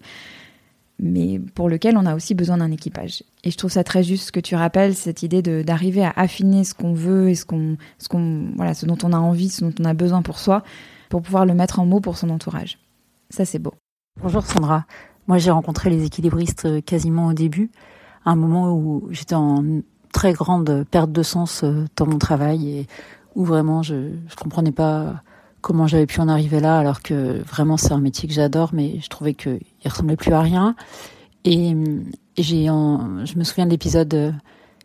mais 0.98 1.40
pour 1.54 1.68
lequel 1.68 1.96
on 1.96 2.06
a 2.06 2.14
aussi 2.14 2.34
besoin 2.34 2.58
d'un 2.58 2.70
équipage. 2.70 3.24
Et 3.44 3.50
je 3.50 3.56
trouve 3.56 3.70
ça 3.70 3.84
très 3.84 4.02
juste 4.02 4.26
ce 4.26 4.32
que 4.32 4.40
tu 4.40 4.54
rappelles, 4.54 4.94
cette 4.94 5.22
idée 5.22 5.42
d'arriver 5.42 6.04
à 6.04 6.12
affiner 6.16 6.64
ce 6.64 6.74
qu'on 6.74 6.92
veut 6.92 7.28
et 7.28 7.34
ce 7.34 7.44
qu'on, 7.44 7.76
ce 7.98 8.08
qu'on, 8.08 8.52
voilà, 8.56 8.74
ce 8.74 8.86
dont 8.86 8.98
on 9.02 9.12
a 9.12 9.18
envie, 9.18 9.48
ce 9.48 9.64
dont 9.64 9.74
on 9.80 9.84
a 9.84 9.94
besoin 9.94 10.22
pour 10.22 10.38
soi, 10.38 10.62
pour 11.08 11.22
pouvoir 11.22 11.44
le 11.44 11.54
mettre 11.54 11.80
en 11.80 11.86
mots 11.86 12.00
pour 12.00 12.16
son 12.16 12.30
entourage. 12.30 12.78
Ça, 13.30 13.44
c'est 13.44 13.58
beau. 13.58 13.74
Bonjour 14.20 14.44
Sandra. 14.44 14.84
Moi, 15.26 15.38
j'ai 15.38 15.50
rencontré 15.50 15.88
les 15.90 16.04
équilibristes 16.04 16.66
euh, 16.66 16.80
quasiment 16.80 17.28
au 17.28 17.32
début, 17.32 17.70
à 18.24 18.32
un 18.32 18.36
moment 18.36 18.72
où 18.72 19.08
j'étais 19.10 19.34
en 19.34 19.64
très 20.12 20.32
grande 20.32 20.84
perte 20.90 21.12
de 21.12 21.22
sens 21.22 21.64
euh, 21.64 21.86
dans 21.96 22.06
mon 22.06 22.18
travail 22.18 22.68
et 22.68 22.86
où 23.34 23.44
vraiment 23.44 23.82
je, 23.82 24.12
je 24.28 24.36
comprenais 24.36 24.72
pas 24.72 25.22
comment 25.62 25.86
j'avais 25.86 26.06
pu 26.06 26.20
en 26.20 26.28
arriver 26.28 26.60
là 26.60 26.78
alors 26.78 27.00
que 27.00 27.40
vraiment 27.44 27.78
c'est 27.78 27.92
un 27.92 28.00
métier 28.00 28.28
que 28.28 28.34
j'adore 28.34 28.70
mais 28.74 29.00
je 29.00 29.08
trouvais 29.08 29.32
qu'il 29.32 29.60
ressemblait 29.84 30.16
plus 30.16 30.32
à 30.32 30.42
rien. 30.42 30.74
Et, 31.44 31.74
j'ai 32.36 32.64
je 32.64 33.38
me 33.38 33.44
souviens 33.44 33.66
de 33.66 33.70
l'épisode 33.70 34.34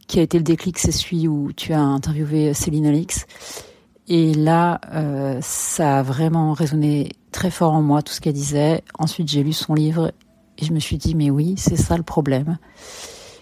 qui 0.07 0.19
a 0.19 0.21
été 0.21 0.37
le 0.37 0.43
déclic 0.43 0.77
c'est 0.77 0.91
celui 0.91 1.27
où 1.27 1.51
tu 1.53 1.71
as 1.71 1.79
interviewé 1.79 2.53
Céline 2.53 2.85
Alix 2.85 3.25
et 4.09 4.33
là 4.33 4.81
euh, 4.93 5.39
ça 5.41 5.99
a 5.99 6.03
vraiment 6.03 6.51
résonné 6.51 7.13
très 7.31 7.49
fort 7.49 7.71
en 7.71 7.81
moi 7.81 8.01
tout 8.01 8.13
ce 8.13 8.21
qu'elle 8.21 8.33
disait. 8.33 8.83
Ensuite 8.99 9.29
j'ai 9.29 9.43
lu 9.43 9.53
son 9.53 9.73
livre 9.73 10.11
et 10.57 10.65
je 10.65 10.73
me 10.73 10.79
suis 10.79 10.97
dit 10.97 11.15
mais 11.15 11.29
oui 11.29 11.55
c'est 11.57 11.77
ça 11.77 11.95
le 11.97 12.03
problème. 12.03 12.57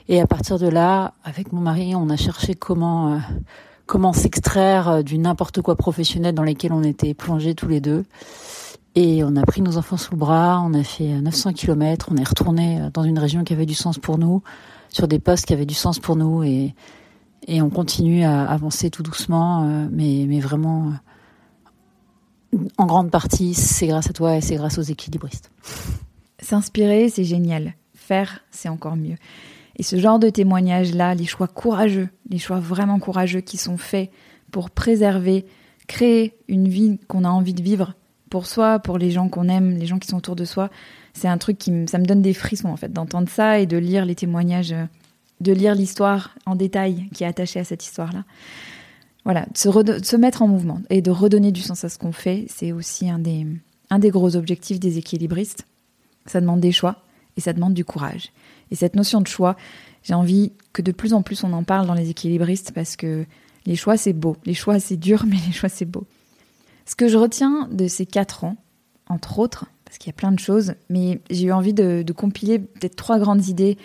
Et 0.07 0.21
à 0.21 0.27
partir 0.27 0.59
de 0.59 0.67
là 0.67 1.13
avec 1.23 1.51
mon 1.51 1.61
mari 1.61 1.95
on 1.95 2.09
a 2.09 2.17
cherché 2.17 2.53
comment 2.53 3.13
euh, 3.13 3.17
comment 3.85 4.13
s'extraire 4.13 4.89
euh, 4.89 5.01
du 5.01 5.17
n'importe 5.17 5.61
quoi 5.61 5.75
professionnel 5.75 6.33
dans 6.33 6.43
lequel 6.43 6.73
on 6.73 6.83
était 6.83 7.13
plongés 7.13 7.55
tous 7.55 7.67
les 7.67 7.81
deux. 7.81 8.05
Et 8.95 9.23
on 9.23 9.35
a 9.35 9.43
pris 9.43 9.61
nos 9.61 9.77
enfants 9.77 9.97
sous 9.97 10.11
le 10.11 10.17
bras, 10.17 10.61
on 10.65 10.73
a 10.73 10.83
fait 10.83 11.21
900 11.21 11.53
km, 11.53 12.09
on 12.11 12.15
est 12.15 12.27
retourné 12.27 12.81
euh, 12.81 12.89
dans 12.93 13.03
une 13.03 13.19
région 13.19 13.43
qui 13.43 13.53
avait 13.53 13.65
du 13.65 13.73
sens 13.73 13.99
pour 13.99 14.17
nous, 14.17 14.41
sur 14.89 15.07
des 15.07 15.19
postes 15.19 15.45
qui 15.45 15.53
avaient 15.53 15.65
du 15.65 15.73
sens 15.73 15.99
pour 15.99 16.15
nous, 16.15 16.43
et, 16.43 16.73
et 17.47 17.61
on 17.61 17.69
continue 17.69 18.23
à 18.23 18.45
avancer 18.49 18.89
tout 18.89 19.03
doucement, 19.03 19.63
euh, 19.63 19.87
mais, 19.91 20.25
mais 20.27 20.39
vraiment, 20.39 20.93
en 22.77 22.85
grande 22.85 23.11
partie, 23.11 23.53
c'est 23.53 23.87
grâce 23.87 24.09
à 24.09 24.13
toi 24.13 24.37
et 24.37 24.41
c'est 24.41 24.55
grâce 24.55 24.77
aux 24.77 24.83
équilibristes. 24.83 25.51
S'inspirer, 26.39 27.09
c'est 27.09 27.23
génial. 27.23 27.73
Faire, 27.93 28.41
c'est 28.51 28.69
encore 28.69 28.95
mieux. 28.95 29.17
Et 29.77 29.83
ce 29.83 29.97
genre 29.97 30.19
de 30.19 30.29
témoignages-là, 30.29 31.15
les 31.15 31.25
choix 31.25 31.47
courageux, 31.47 32.09
les 32.29 32.37
choix 32.37 32.59
vraiment 32.59 32.99
courageux 32.99 33.41
qui 33.41 33.57
sont 33.57 33.77
faits 33.77 34.09
pour 34.51 34.69
préserver, 34.69 35.45
créer 35.87 36.33
une 36.47 36.67
vie 36.67 36.99
qu'on 37.07 37.23
a 37.23 37.29
envie 37.29 37.53
de 37.53 37.61
vivre 37.61 37.93
pour 38.29 38.45
soi, 38.45 38.79
pour 38.79 38.97
les 38.97 39.11
gens 39.11 39.29
qu'on 39.29 39.49
aime, 39.49 39.77
les 39.77 39.85
gens 39.85 39.99
qui 39.99 40.07
sont 40.07 40.17
autour 40.17 40.35
de 40.35 40.45
soi, 40.45 40.69
c'est 41.13 41.27
un 41.27 41.37
truc 41.37 41.57
qui 41.57 41.71
me, 41.71 41.87
ça 41.87 41.97
me 41.97 42.05
donne 42.05 42.21
des 42.21 42.33
frissons 42.33 42.69
en 42.69 42.77
fait 42.77 42.91
d'entendre 42.91 43.29
ça 43.29 43.59
et 43.59 43.65
de 43.65 43.77
lire 43.77 44.05
les 44.05 44.15
témoignages, 44.15 44.75
de 45.41 45.51
lire 45.51 45.75
l'histoire 45.75 46.35
en 46.45 46.55
détail 46.55 47.09
qui 47.13 47.23
est 47.23 47.27
attachée 47.27 47.59
à 47.59 47.63
cette 47.63 47.83
histoire-là. 47.83 48.23
Voilà, 49.23 49.45
de 49.45 49.57
se, 49.57 50.03
se, 50.03 50.15
mettre 50.15 50.41
en 50.41 50.47
mouvement 50.47 50.81
et 50.89 51.01
de 51.01 51.11
redonner 51.11 51.51
du 51.51 51.61
sens 51.61 51.83
à 51.83 51.89
ce 51.89 51.97
qu'on 51.97 52.11
fait, 52.11 52.45
c'est 52.47 52.71
aussi 52.71 53.09
un 53.09 53.19
des, 53.19 53.47
un 53.89 53.99
des 53.99 54.09
gros 54.09 54.35
objectifs 54.35 54.79
des 54.79 54.97
équilibristes. 54.97 55.65
Ça 56.27 56.41
demande 56.41 56.59
des 56.59 56.71
choix 56.71 57.01
et 57.37 57.41
ça 57.41 57.53
demande 57.53 57.73
du 57.73 57.85
courage. 57.85 58.31
Et 58.71 58.75
cette 58.75 58.95
notion 58.95 59.21
de 59.21 59.27
choix, 59.27 59.55
j'ai 60.03 60.13
envie 60.13 60.51
que 60.73 60.81
de 60.81 60.91
plus 60.91 61.13
en 61.13 61.21
plus 61.21 61.43
on 61.43 61.53
en 61.53 61.63
parle 61.63 61.87
dans 61.87 61.93
les 61.93 62.09
équilibristes 62.09 62.71
parce 62.73 62.95
que 62.95 63.25
les 63.65 63.75
choix 63.75 63.97
c'est 63.97 64.13
beau, 64.13 64.37
les 64.45 64.53
choix 64.53 64.79
c'est 64.79 64.97
dur, 64.97 65.25
mais 65.27 65.37
les 65.45 65.53
choix 65.53 65.69
c'est 65.69 65.85
beau. 65.85 66.05
Ce 66.85 66.95
que 66.95 67.07
je 67.07 67.17
retiens 67.17 67.67
de 67.71 67.87
ces 67.87 68.05
quatre 68.05 68.43
ans, 68.43 68.57
entre 69.07 69.39
autres, 69.39 69.65
parce 69.85 69.97
qu'il 69.97 70.07
y 70.07 70.13
a 70.15 70.17
plein 70.17 70.31
de 70.31 70.39
choses, 70.39 70.73
mais 70.89 71.21
j'ai 71.29 71.45
eu 71.45 71.51
envie 71.51 71.73
de, 71.73 72.03
compiler 72.15 72.59
peut-être 72.59 72.95
trois 72.95 73.19
grandes 73.19 73.47
idées 73.47 73.77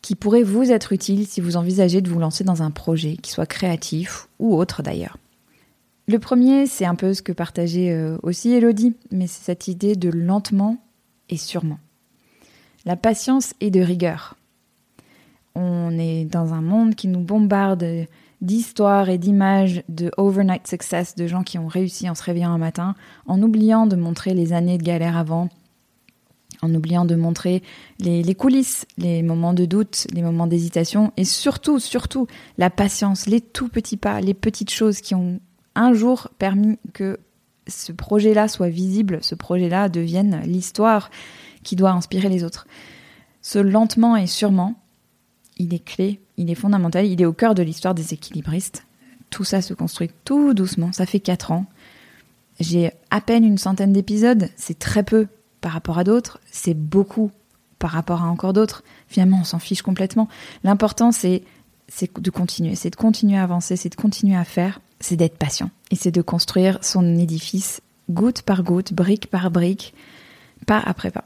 qui 0.00 0.14
pourraient 0.14 0.42
vous 0.42 0.70
être 0.70 0.92
utiles 0.92 1.26
si 1.26 1.40
vous 1.40 1.56
envisagez 1.56 2.00
de 2.00 2.08
vous 2.08 2.18
lancer 2.18 2.44
dans 2.44 2.62
un 2.62 2.70
projet, 2.70 3.16
qui 3.16 3.32
soit 3.32 3.46
créatif 3.46 4.28
ou 4.38 4.54
autre 4.54 4.82
d'ailleurs. 4.82 5.18
Le 6.06 6.18
premier, 6.18 6.66
c'est 6.66 6.86
un 6.86 6.94
peu 6.94 7.12
ce 7.12 7.20
que 7.20 7.32
partageait 7.32 7.90
euh, 7.90 8.16
aussi 8.22 8.52
Elodie, 8.52 8.94
mais 9.10 9.26
c'est 9.26 9.44
cette 9.44 9.68
idée 9.68 9.94
de 9.94 10.08
lentement 10.08 10.78
et 11.28 11.36
sûrement. 11.36 11.78
La 12.88 12.96
patience 12.96 13.52
et 13.60 13.70
de 13.70 13.82
rigueur. 13.82 14.34
On 15.54 15.98
est 15.98 16.24
dans 16.24 16.54
un 16.54 16.62
monde 16.62 16.94
qui 16.94 17.06
nous 17.06 17.20
bombarde 17.20 17.84
d'histoires 18.40 19.10
et 19.10 19.18
d'images 19.18 19.82
de 19.90 20.10
overnight 20.16 20.66
success, 20.66 21.14
de 21.14 21.26
gens 21.26 21.42
qui 21.42 21.58
ont 21.58 21.66
réussi 21.66 22.08
en 22.08 22.14
se 22.14 22.22
réveillant 22.22 22.50
un 22.50 22.56
matin, 22.56 22.94
en 23.26 23.42
oubliant 23.42 23.86
de 23.86 23.94
montrer 23.94 24.32
les 24.32 24.54
années 24.54 24.78
de 24.78 24.84
galère 24.84 25.18
avant, 25.18 25.50
en 26.62 26.74
oubliant 26.74 27.04
de 27.04 27.14
montrer 27.14 27.62
les, 27.98 28.22
les 28.22 28.34
coulisses, 28.34 28.86
les 28.96 29.22
moments 29.22 29.52
de 29.52 29.66
doute, 29.66 30.06
les 30.14 30.22
moments 30.22 30.46
d'hésitation, 30.46 31.12
et 31.18 31.26
surtout, 31.26 31.80
surtout, 31.80 32.26
la 32.56 32.70
patience, 32.70 33.26
les 33.26 33.42
tout 33.42 33.68
petits 33.68 33.98
pas, 33.98 34.22
les 34.22 34.32
petites 34.32 34.70
choses 34.70 35.02
qui 35.02 35.14
ont 35.14 35.40
un 35.74 35.92
jour 35.92 36.28
permis 36.38 36.78
que 36.94 37.18
ce 37.68 37.92
projet-là 37.92 38.48
soit 38.48 38.68
visible, 38.68 39.18
ce 39.22 39.34
projet-là 39.34 39.88
devienne 39.88 40.40
l'histoire 40.44 41.10
qui 41.62 41.76
doit 41.76 41.90
inspirer 41.90 42.28
les 42.28 42.44
autres. 42.44 42.66
Ce 43.42 43.58
lentement 43.58 44.16
et 44.16 44.26
sûrement, 44.26 44.74
il 45.58 45.74
est 45.74 45.84
clé, 45.84 46.20
il 46.36 46.50
est 46.50 46.54
fondamental, 46.54 47.06
il 47.06 47.20
est 47.20 47.26
au 47.26 47.32
cœur 47.32 47.54
de 47.54 47.62
l'histoire 47.62 47.94
des 47.94 48.14
équilibristes. 48.14 48.84
Tout 49.30 49.44
ça 49.44 49.60
se 49.60 49.74
construit 49.74 50.10
tout 50.24 50.54
doucement, 50.54 50.92
ça 50.92 51.06
fait 51.06 51.20
4 51.20 51.52
ans. 51.52 51.66
J'ai 52.60 52.90
à 53.10 53.20
peine 53.20 53.44
une 53.44 53.58
centaine 53.58 53.92
d'épisodes, 53.92 54.48
c'est 54.56 54.78
très 54.78 55.02
peu 55.02 55.28
par 55.60 55.72
rapport 55.72 55.98
à 55.98 56.04
d'autres, 56.04 56.40
c'est 56.50 56.74
beaucoup 56.74 57.30
par 57.78 57.90
rapport 57.90 58.22
à 58.22 58.26
encore 58.26 58.52
d'autres. 58.52 58.82
Finalement, 59.06 59.38
on 59.40 59.44
s'en 59.44 59.58
fiche 59.58 59.82
complètement. 59.82 60.28
L'important, 60.64 61.12
c'est 61.12 61.42
de 62.00 62.30
continuer, 62.30 62.74
c'est 62.74 62.90
de 62.90 62.96
continuer 62.96 63.36
à 63.38 63.42
avancer, 63.42 63.76
c'est 63.76 63.88
de 63.88 63.94
continuer 63.94 64.36
à 64.36 64.44
faire, 64.44 64.80
c'est 65.00 65.16
d'être 65.16 65.38
patient. 65.38 65.70
Et 65.90 65.96
c'est 65.96 66.10
de 66.10 66.22
construire 66.22 66.78
son 66.82 67.16
édifice 67.16 67.80
goutte 68.10 68.42
par 68.42 68.62
goutte, 68.62 68.92
brique 68.92 69.28
par 69.28 69.50
brique, 69.50 69.94
pas 70.66 70.80
après 70.84 71.10
pas. 71.10 71.24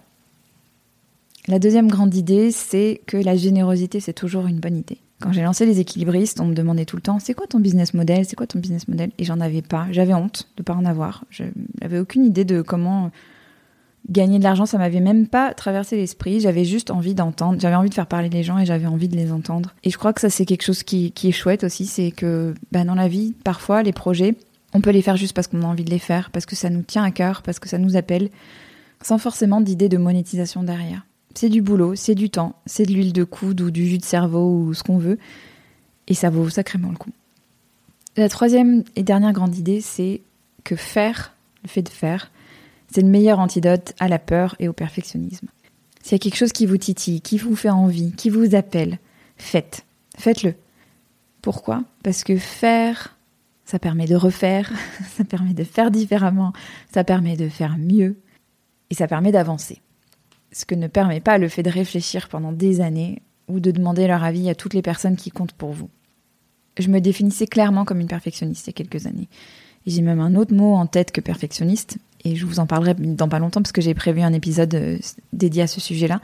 La 1.49 1.59
deuxième 1.59 1.89
grande 1.89 2.15
idée, 2.15 2.53
c'est 2.53 3.01
que 3.07 3.17
la 3.17 3.37
générosité, 3.37 3.99
c'est 3.99 4.13
toujours 4.13 4.47
une 4.47 4.61
bonne 4.61 4.77
idée. 4.77 4.99
Quand 5.21 5.33
j'ai 5.33 5.43
lancé 5.43 5.67
les 5.67 5.81
équilibristes, 5.81 6.41
on 6.41 6.47
me 6.47 6.55
demandait 6.55 6.85
tout 6.85 6.97
le 6.97 7.03
temps, 7.03 7.19
c'est 7.19 7.35
quoi 7.35 7.47
ton 7.47 7.61
business 7.61 7.95
model? 7.95 8.25
C'est 8.25 8.37
quoi 8.37 8.47
ton 8.47 8.59
business 8.59 8.89
model? 8.89 9.11
Et 9.19 9.25
j'en 9.25 9.41
avais 9.41 9.63
pas. 9.63 9.87
J'avais 9.91 10.15
honte 10.15 10.49
de 10.57 10.63
pas 10.63 10.75
en 10.75 10.85
avoir. 10.85 11.25
Je 11.31 11.45
n'avais 11.81 11.99
aucune 11.99 12.25
idée 12.25 12.45
de 12.45 12.61
comment 12.61 13.11
gagner 14.11 14.39
de 14.39 14.45
l'argent. 14.45 14.67
Ça 14.67 14.79
m'avait 14.79 15.01
même 15.01 15.29
pas 15.29 15.55
traversé 15.55 15.97
l'esprit. 15.97 16.41
J'avais 16.41 16.65
juste 16.65 16.91
envie 16.91 17.15
d'entendre. 17.15 17.61
J'avais 17.61 17.77
envie 17.77 17.89
de 17.89 17.95
faire 17.95 18.09
parler 18.09 18.31
les 18.31 18.43
gens 18.43 18.59
et 18.59 18.67
j'avais 18.67 18.87
envie 18.87 19.09
de 19.09 19.17
les 19.17 19.31
entendre. 19.31 19.75
Et 19.85 19.91
je 19.91 19.99
crois 19.99 20.13
que 20.13 20.21
ça, 20.21 20.31
c'est 20.31 20.45
quelque 20.45 20.65
chose 20.65 20.83
qui, 20.83 21.13
est 21.23 21.33
chouette 21.33 21.63
aussi. 21.63 21.87
C'est 21.87 22.11
que 22.11 22.55
bah, 22.73 22.85
dans 22.85 22.97
la 22.97 23.07
vie, 23.07 23.35
parfois, 23.45 23.85
les 23.85 23.93
projets, 23.93 24.35
on 24.75 24.81
peut 24.81 24.91
les 24.91 25.03
faire 25.03 25.17
juste 25.17 25.35
parce 25.35 25.47
qu'on 25.47 25.63
a 25.63 25.67
envie 25.67 25.85
de 25.85 25.91
les 25.91 25.99
faire, 25.99 26.31
parce 26.31 26.47
que 26.47 26.57
ça 26.57 26.71
nous 26.71 26.83
tient 26.83 27.05
à 27.05 27.11
cœur, 27.11 27.43
parce 27.43 27.59
que 27.59 27.69
ça 27.69 27.79
nous 27.79 27.97
appelle, 27.97 28.31
sans 29.03 29.19
forcément 29.19 29.61
d'idée 29.61 29.89
de 29.89 29.99
monétisation 29.99 30.63
derrière. 30.63 31.05
C'est 31.35 31.49
du 31.49 31.63
boulot, 31.63 31.95
c'est 31.95 32.15
du 32.15 32.31
temps, 32.31 32.57
c'est 32.67 32.85
de 32.85 32.93
l'huile 32.93 33.13
de 33.13 33.25
coude 33.25 33.61
ou 33.61 33.71
du 33.71 33.87
jus 33.87 33.99
de 33.99 34.05
cerveau 34.05 34.59
ou 34.59 34.75
ce 34.75 34.83
qu'on 34.83 34.99
veut. 34.99 35.19
Et 36.09 36.15
ça 36.15 36.31
vaut 36.31 36.49
sacrément 36.49 36.91
le 36.91 36.97
coup. 36.97 37.13
La 38.17 38.29
troisième 38.29 38.85
et 38.97 39.03
dernière 39.03 39.33
grande 39.33 39.57
idée, 39.57 39.81
c'est 39.81 40.21
que 40.65 40.77
faire, 40.77 41.35
le 41.63 41.69
fait 41.69 41.83
de 41.83 41.89
faire, 41.89 42.31
c'est 42.91 43.01
le 43.01 43.09
meilleur 43.09 43.39
antidote 43.39 43.95
à 44.01 44.09
la 44.09 44.19
peur 44.19 44.55
et 44.59 44.69
au 44.69 44.75
perfectionnisme. 44.75 45.47
S'il 46.03 46.13
y 46.13 46.15
a 46.17 46.19
quelque 46.19 46.37
chose 46.37 46.53
qui 46.53 46.67
vous 46.67 46.77
titille, 46.77 47.21
qui 47.21 47.39
vous 47.39 47.57
fait 47.57 47.71
envie, 47.71 48.13
qui 48.13 48.29
vous 48.29 48.55
appelle, 48.55 48.99
faites. 49.37 49.85
Faites-le. 50.19 50.55
Pourquoi? 51.41 51.85
Parce 52.03 52.25
que 52.25 52.37
faire, 52.37 53.17
ça 53.65 53.79
permet 53.79 54.07
de 54.07 54.17
refaire, 54.17 54.71
ça 55.17 55.25
permet 55.25 55.55
de 55.55 55.65
faire 55.65 55.91
différemment, 55.91 56.53
ça 56.93 57.05
permet 57.05 57.37
de 57.37 57.49
faire 57.49 57.77
mieux 57.79 58.17
et 58.91 58.95
ça 58.95 59.07
permet 59.07 59.33
d'avancer 59.33 59.81
ce 60.53 60.65
que 60.65 60.75
ne 60.75 60.87
permet 60.87 61.21
pas 61.21 61.39
le 61.39 61.49
fait 61.49 61.63
de 61.63 61.71
réfléchir 61.71 62.29
pendant 62.29 62.53
des 62.53 62.81
années 62.81 63.23
ou 63.49 63.61
de 63.61 63.71
demander 63.71 64.07
leur 64.07 64.23
avis 64.23 64.49
à 64.49 64.55
toutes 64.55 64.75
les 64.75 64.83
personnes 64.83 65.17
qui 65.17 65.31
comptent 65.31 65.53
pour 65.53 65.73
vous. 65.73 65.91
Je 66.79 66.89
me 66.89 67.01
définissais 67.01 67.47
clairement 67.47 67.85
comme 67.85 68.01
une 68.01 68.09
perfectionniste 68.09 68.67
il 68.67 68.71
y 68.71 68.71
a 68.71 68.75
quelques 68.75 69.07
années. 69.07 69.29
J'ai 69.87 70.03
même 70.03 70.21
un 70.21 70.35
autre 70.37 70.55
mot 70.55 70.75
en 70.75 70.87
tête 70.87 71.11
que 71.11 71.21
perfectionniste, 71.21 71.99
et 72.25 72.37
je 72.37 72.47
vous 72.47 72.61
en 72.61 72.67
parlerai 72.67 72.95
dans 72.95 73.29
pas 73.29 73.41
longtemps 73.41 73.63
parce 73.63 73.73
que 73.73 73.81
j'ai 73.81 73.95
prévu 73.95 74.21
un 74.21 74.33
épisode 74.33 74.75
euh, 74.75 74.99
dédié 75.33 75.63
à 75.63 75.67
ce 75.67 75.81
sujet-là. 75.81 76.21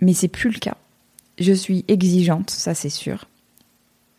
Mais 0.00 0.12
c'est 0.12 0.28
plus 0.28 0.50
le 0.50 0.58
cas. 0.58 0.76
Je 1.38 1.52
suis 1.52 1.84
exigeante, 1.86 2.50
ça 2.50 2.74
c'est 2.74 2.90
sûr, 2.90 3.26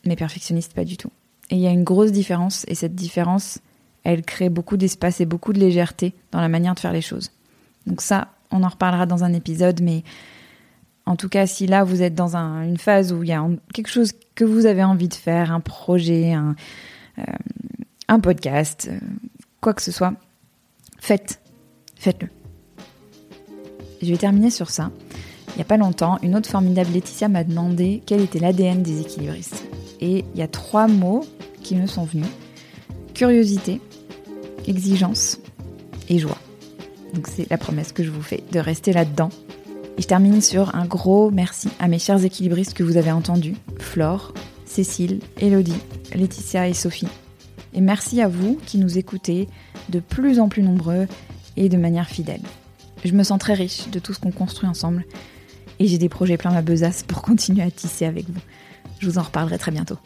mais 0.06 0.15
perfectionniste 0.15 0.74
pas 0.74 0.86
du 0.86 0.98
tout. 0.98 1.12
Et 1.50 1.56
il 1.56 1.62
y 1.62 1.68
a 1.68 1.72
une 1.72 1.84
grosse 1.84 2.12
différence, 2.12 2.66
et 2.68 2.75
cette 2.75 2.96
différence, 2.96 3.60
elle 4.04 4.24
crée 4.24 4.50
beaucoup 4.50 4.77
d'espace 4.77 5.22
et 5.22 5.25
beaucoup 5.25 5.54
de 5.54 5.60
légèreté 5.60 6.13
dans 6.32 6.42
la 6.42 6.50
manière 6.50 6.75
de 6.75 6.80
faire 6.80 6.94
les 6.94 7.01
choses. 7.01 7.32
Donc 7.86 8.01
ça, 8.01 8.30
on 8.51 8.63
en 8.63 8.70
reparlera 8.70 9.06
dans 9.06 9.24
un 9.24 9.34
épisode, 9.34 9.82
mais 9.82 10.04
en 11.06 11.16
tout 11.16 11.30
cas, 11.30 11.48
si 11.48 11.68
là 11.68 11.84
vous 11.84 12.01
êtes 12.01 12.16
dans 12.16 12.36
une 12.36 12.77
phase 12.77 13.13
où 13.13 13.24
il 13.24 13.30
y 13.30 13.34
a 13.34 13.46
quelque 13.74 13.89
chose 13.89 14.12
que 14.36 14.44
vous 14.44 14.66
avez 14.66 14.84
envie 14.84 15.08
de 15.08 15.13
faire, 15.13 15.54
un 15.54 15.62
projet, 15.62 16.34
un, 16.34 16.56
euh, 17.20 18.18
podcast, 18.20 18.89
euh, 18.92 19.00
quoi 19.62 19.74
que 19.74 19.82
ce 19.82 19.92
soit, 19.92 20.13
faites, 21.00 21.39
faites-le. 21.96 22.27
Je 24.01 24.12
vais 24.12 24.18
terminer 24.18 24.50
sur 24.50 24.70
ça. 24.70 24.92
Il 25.50 25.56
n'y 25.56 25.62
a 25.62 25.66
pas 25.66 25.77
longtemps, 25.77 26.20
une 26.22 26.36
autre 26.36 26.50
formidable 26.50 26.92
Laetitia 26.94 27.30
m'a 27.30 27.44
demandé 27.44 28.04
quel 28.06 28.22
était 28.22 28.39
l'ADN 28.39 28.84
des 28.84 29.01
équilibristes. 29.01 29.66
Et 30.00 30.24
il 30.34 30.39
y 30.39 30.44
a 30.44 30.48
trois 30.48 30.88
mots 30.88 31.25
qui 31.67 31.75
me 31.75 31.86
sont 31.86 32.05
venus. 32.05 32.29
Curiosité, 33.13 33.81
exigence 34.67 35.38
et 36.07 36.17
joie. 36.17 36.38
Donc 37.13 37.27
c'est 37.27 37.50
la 37.50 37.57
promesse 37.57 37.91
que 37.91 38.03
je 38.03 38.09
vous 38.09 38.21
fais 38.21 38.41
de 38.53 38.59
rester 38.59 38.93
là-dedans. 38.93 39.29
Et 39.97 40.01
je 40.01 40.07
termine 40.07 40.41
sur 40.41 40.75
un 40.75 40.86
gros 40.86 41.29
merci 41.29 41.67
à 41.79 41.89
mes 41.89 42.00
chers 42.00 42.24
équilibristes 42.24 42.74
que 42.74 42.83
vous 42.83 42.95
avez 42.95 43.12
entendus, 43.12 43.55
Flore, 43.79 44.33
Cécile, 44.65 45.19
Elodie, 45.41 45.79
Laetitia 46.15 46.69
et 46.69 46.74
Sophie. 46.74 47.09
Et 47.74 47.81
merci 47.81 48.21
à 48.21 48.29
vous 48.29 48.57
qui 48.65 48.77
nous 48.77 48.97
écoutez 48.97 49.50
de 49.89 50.00
plus 50.00 50.39
en 50.39 50.47
plus 50.47 50.63
nombreux 50.63 51.05
et 51.57 51.67
de 51.67 51.77
manière 51.77 52.07
fidèle. 52.07 52.41
Je 53.03 53.12
me 53.12 53.24
sens 53.24 53.39
très 53.39 53.55
riche 53.55 53.89
de 53.89 54.00
tout 54.00 54.13
ce 54.13 54.19
qu'on 54.19 54.31
construit 54.31 54.69
ensemble 54.69 55.05
et 55.79 55.88
j'ai 55.88 55.97
des 55.97 56.09
projets 56.09 56.38
plein 56.38 56.51
ma 56.51 56.62
besace 56.62 57.03
pour 57.03 57.21
continuer 57.24 57.63
à 57.63 57.71
tisser 57.71 58.05
avec 58.05 58.29
vous. 58.29 58.39
Je 59.00 59.09
vous 59.09 59.17
en 59.17 59.24
reparlerai 59.24 59.57
très 59.57 59.71
bientôt. 59.71 59.97